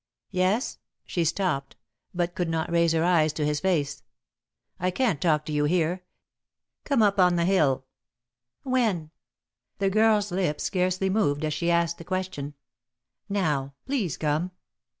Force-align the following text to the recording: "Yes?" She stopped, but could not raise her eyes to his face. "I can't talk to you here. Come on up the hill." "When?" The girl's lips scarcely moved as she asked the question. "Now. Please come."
"Yes?" 0.31 0.79
She 1.05 1.23
stopped, 1.23 1.75
but 2.11 2.33
could 2.33 2.49
not 2.49 2.71
raise 2.71 2.91
her 2.93 3.03
eyes 3.03 3.31
to 3.33 3.45
his 3.45 3.59
face. 3.59 4.01
"I 4.79 4.89
can't 4.89 5.21
talk 5.21 5.45
to 5.45 5.51
you 5.51 5.65
here. 5.65 6.01
Come 6.85 7.03
on 7.03 7.09
up 7.19 7.35
the 7.35 7.45
hill." 7.45 7.85
"When?" 8.63 9.11
The 9.77 9.91
girl's 9.91 10.31
lips 10.31 10.63
scarcely 10.63 11.11
moved 11.11 11.45
as 11.45 11.53
she 11.53 11.69
asked 11.69 11.99
the 11.99 12.03
question. 12.03 12.55
"Now. 13.29 13.75
Please 13.85 14.17
come." 14.17 14.49